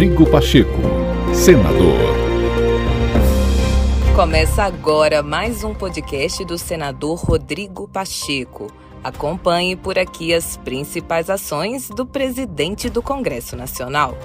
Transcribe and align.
Rodrigo 0.00 0.24
Pacheco, 0.30 0.80
senador. 1.34 1.98
Começa 4.16 4.62
agora 4.62 5.22
mais 5.22 5.62
um 5.62 5.74
podcast 5.74 6.42
do 6.46 6.56
senador 6.56 7.18
Rodrigo 7.18 7.86
Pacheco. 7.86 8.72
Acompanhe 9.04 9.76
por 9.76 9.98
aqui 9.98 10.32
as 10.32 10.56
principais 10.56 11.28
ações 11.28 11.90
do 11.90 12.06
presidente 12.06 12.88
do 12.88 13.02
Congresso 13.02 13.56
Nacional. 13.56 14.16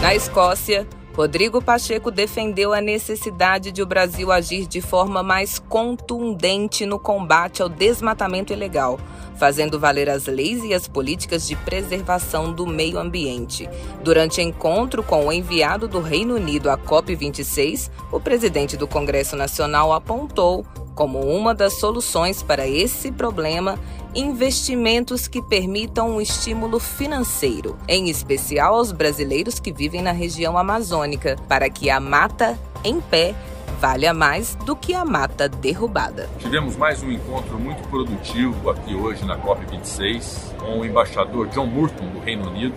Na 0.00 0.14
Escócia, 0.14 0.88
Rodrigo 1.14 1.60
Pacheco 1.60 2.10
defendeu 2.10 2.72
a 2.72 2.80
necessidade 2.80 3.70
de 3.70 3.82
o 3.82 3.86
Brasil 3.86 4.32
agir 4.32 4.66
de 4.66 4.80
forma 4.80 5.22
mais 5.22 5.58
contundente 5.58 6.86
no 6.86 6.98
combate 6.98 7.60
ao 7.60 7.68
desmatamento 7.68 8.50
ilegal, 8.50 8.98
fazendo 9.36 9.78
valer 9.78 10.08
as 10.08 10.24
leis 10.24 10.64
e 10.64 10.72
as 10.72 10.88
políticas 10.88 11.46
de 11.46 11.54
preservação 11.54 12.50
do 12.50 12.66
meio 12.66 12.98
ambiente. 12.98 13.68
Durante 14.02 14.40
encontro 14.40 15.02
com 15.02 15.26
o 15.26 15.32
enviado 15.32 15.86
do 15.86 16.00
Reino 16.00 16.34
Unido 16.34 16.70
à 16.70 16.78
COP26, 16.78 17.90
o 18.10 18.18
presidente 18.18 18.74
do 18.74 18.88
Congresso 18.88 19.36
Nacional 19.36 19.92
apontou 19.92 20.64
como 20.94 21.20
uma 21.20 21.54
das 21.54 21.78
soluções 21.78 22.42
para 22.42 22.66
esse 22.66 23.10
problema 23.10 23.78
investimentos 24.14 25.26
que 25.26 25.42
permitam 25.42 26.10
um 26.10 26.20
estímulo 26.20 26.78
financeiro, 26.78 27.76
em 27.88 28.10
especial 28.10 28.74
aos 28.74 28.92
brasileiros 28.92 29.58
que 29.58 29.72
vivem 29.72 30.02
na 30.02 30.12
região 30.12 30.58
amazônica, 30.58 31.36
para 31.48 31.70
que 31.70 31.88
a 31.88 31.98
mata 31.98 32.58
em 32.84 33.00
pé 33.00 33.34
valha 33.80 34.14
mais 34.14 34.54
do 34.54 34.76
que 34.76 34.94
a 34.94 35.04
mata 35.04 35.48
derrubada. 35.48 36.28
Tivemos 36.38 36.76
mais 36.76 37.02
um 37.02 37.10
encontro 37.10 37.58
muito 37.58 37.82
produtivo 37.88 38.70
aqui 38.70 38.94
hoje 38.94 39.24
na 39.24 39.36
COP26 39.38 40.56
com 40.56 40.78
o 40.78 40.84
embaixador 40.84 41.48
John 41.48 41.66
Murton 41.66 42.06
do 42.06 42.20
Reino 42.20 42.48
Unido. 42.48 42.76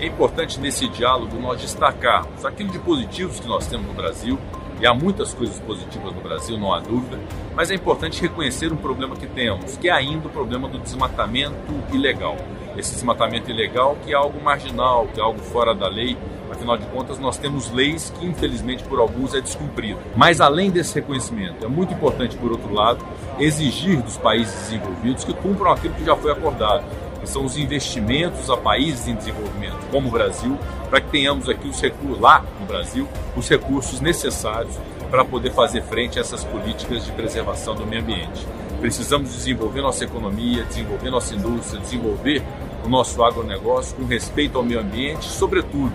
É 0.00 0.06
importante 0.06 0.60
nesse 0.60 0.88
diálogo 0.88 1.40
nós 1.40 1.60
destacarmos 1.60 2.44
aquilo 2.44 2.70
de 2.70 2.78
positivos 2.78 3.40
que 3.40 3.48
nós 3.48 3.66
temos 3.66 3.86
no 3.86 3.94
Brasil 3.94 4.38
e 4.80 4.86
há 4.86 4.94
muitas 4.94 5.34
coisas 5.34 5.58
positivas 5.60 6.14
no 6.14 6.20
Brasil, 6.20 6.58
não 6.58 6.72
há 6.72 6.80
dúvida, 6.80 7.18
mas 7.54 7.70
é 7.70 7.74
importante 7.74 8.20
reconhecer 8.20 8.72
um 8.72 8.76
problema 8.76 9.16
que 9.16 9.26
temos, 9.26 9.76
que 9.76 9.88
é 9.88 9.92
ainda 9.92 10.28
o 10.28 10.30
problema 10.30 10.68
do 10.68 10.78
desmatamento 10.78 11.74
ilegal. 11.92 12.36
Esse 12.78 12.94
desmatamento 12.94 13.50
ilegal 13.50 13.96
que 14.04 14.12
é 14.12 14.14
algo 14.14 14.40
marginal, 14.40 15.08
que 15.12 15.20
é 15.20 15.22
algo 15.22 15.40
fora 15.40 15.74
da 15.74 15.88
lei, 15.88 16.16
afinal 16.48 16.76
de 16.76 16.86
contas 16.86 17.18
nós 17.18 17.36
temos 17.36 17.72
leis 17.72 18.12
que 18.18 18.24
infelizmente 18.24 18.84
por 18.84 19.00
alguns 19.00 19.34
é 19.34 19.40
descumprido. 19.40 19.98
Mas 20.16 20.40
além 20.40 20.70
desse 20.70 20.94
reconhecimento, 20.94 21.64
é 21.64 21.68
muito 21.68 21.92
importante 21.92 22.36
por 22.36 22.52
outro 22.52 22.72
lado 22.72 23.04
exigir 23.38 24.00
dos 24.00 24.16
países 24.16 24.54
desenvolvidos 24.54 25.24
que 25.24 25.34
cumpram 25.34 25.72
aquilo 25.72 25.94
que 25.94 26.04
já 26.04 26.14
foi 26.14 26.30
acordado 26.30 26.84
que 27.20 27.28
são 27.28 27.44
os 27.44 27.56
investimentos 27.56 28.48
a 28.48 28.56
países 28.56 29.08
em 29.08 29.14
desenvolvimento, 29.14 29.78
como 29.90 30.08
o 30.08 30.10
Brasil, 30.10 30.56
para 30.88 31.00
que 31.00 31.10
tenhamos 31.10 31.48
aqui 31.48 31.68
os 31.68 31.80
recursos, 31.80 32.20
lá 32.20 32.44
no 32.60 32.66
Brasil, 32.66 33.08
os 33.36 33.48
recursos 33.48 34.00
necessários 34.00 34.78
para 35.10 35.24
poder 35.24 35.50
fazer 35.50 35.82
frente 35.82 36.18
a 36.18 36.20
essas 36.20 36.44
políticas 36.44 37.04
de 37.04 37.12
preservação 37.12 37.74
do 37.74 37.86
meio 37.86 38.02
ambiente. 38.02 38.46
Precisamos 38.80 39.32
desenvolver 39.32 39.80
nossa 39.80 40.04
economia, 40.04 40.62
desenvolver 40.64 41.10
nossa 41.10 41.34
indústria, 41.34 41.80
desenvolver 41.80 42.42
o 42.88 42.90
nosso 42.90 43.22
agronegócio 43.22 43.94
com 43.96 44.04
respeito 44.04 44.56
ao 44.56 44.64
meio 44.64 44.80
ambiente, 44.80 45.26
sobretudo 45.26 45.92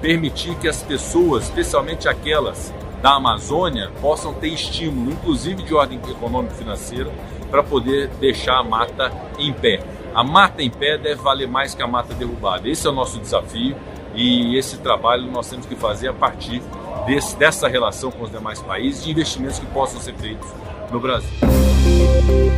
permitir 0.00 0.54
que 0.54 0.68
as 0.68 0.80
pessoas, 0.82 1.44
especialmente 1.44 2.08
aquelas 2.08 2.72
da 3.02 3.16
Amazônia, 3.16 3.90
possam 4.00 4.32
ter 4.32 4.48
estímulo, 4.48 5.10
inclusive 5.10 5.62
de 5.62 5.74
ordem 5.74 6.00
econômico 6.08 6.54
financeira, 6.54 7.10
para 7.50 7.62
poder 7.62 8.08
deixar 8.20 8.58
a 8.58 8.62
mata 8.62 9.12
em 9.38 9.52
pé. 9.52 9.80
A 10.14 10.22
mata 10.22 10.62
em 10.62 10.70
pé 10.70 10.96
deve 10.96 11.20
valer 11.20 11.48
mais 11.48 11.74
que 11.74 11.82
a 11.82 11.86
mata 11.86 12.14
derrubada. 12.14 12.68
Esse 12.68 12.86
é 12.86 12.90
o 12.90 12.92
nosso 12.92 13.18
desafio 13.18 13.76
e 14.14 14.56
esse 14.56 14.78
trabalho 14.78 15.30
nós 15.30 15.50
temos 15.50 15.66
que 15.66 15.74
fazer 15.74 16.08
a 16.08 16.12
partir 16.12 16.62
desse, 17.06 17.36
dessa 17.36 17.68
relação 17.68 18.10
com 18.10 18.24
os 18.24 18.30
demais 18.30 18.60
países 18.62 19.04
de 19.04 19.10
investimentos 19.10 19.58
que 19.58 19.66
possam 19.66 20.00
ser 20.00 20.14
feitos 20.14 20.48
no 20.92 21.00
Brasil. 21.00 21.30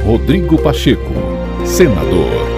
Rodrigo 0.05 0.61
Pacheco, 0.63 1.13
senador. 1.65 2.50